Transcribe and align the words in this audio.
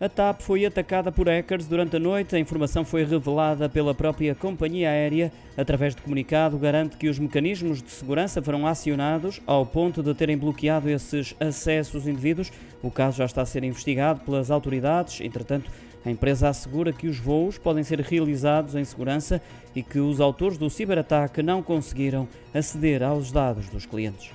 A 0.00 0.08
TAP 0.08 0.40
foi 0.40 0.64
atacada 0.64 1.12
por 1.12 1.28
hackers 1.28 1.66
durante 1.66 1.96
a 1.96 1.98
noite. 1.98 2.34
A 2.34 2.38
informação 2.38 2.86
foi 2.86 3.04
revelada 3.04 3.68
pela 3.68 3.94
própria 3.94 4.34
companhia 4.34 4.88
aérea. 4.88 5.30
Através 5.58 5.94
de 5.94 6.00
comunicado, 6.00 6.56
garante 6.56 6.96
que 6.96 7.06
os 7.06 7.18
mecanismos 7.18 7.82
de 7.82 7.90
segurança 7.90 8.40
foram 8.40 8.66
acionados 8.66 9.42
ao 9.46 9.66
ponto 9.66 10.02
de 10.02 10.14
terem 10.14 10.38
bloqueado 10.38 10.88
esses 10.88 11.36
acessos 11.38 12.08
indivíduos. 12.08 12.50
O 12.82 12.90
caso 12.90 13.18
já 13.18 13.26
está 13.26 13.42
a 13.42 13.46
ser 13.46 13.62
investigado 13.62 14.20
pelas 14.20 14.50
autoridades. 14.50 15.20
Entretanto, 15.20 15.70
a 16.02 16.10
empresa 16.10 16.48
assegura 16.48 16.94
que 16.94 17.06
os 17.06 17.18
voos 17.18 17.58
podem 17.58 17.84
ser 17.84 18.00
realizados 18.00 18.74
em 18.74 18.84
segurança 18.86 19.38
e 19.76 19.82
que 19.82 20.00
os 20.00 20.18
autores 20.18 20.56
do 20.56 20.70
ciberataque 20.70 21.42
não 21.42 21.62
conseguiram 21.62 22.26
aceder 22.54 23.02
aos 23.02 23.30
dados 23.30 23.68
dos 23.68 23.84
clientes. 23.84 24.30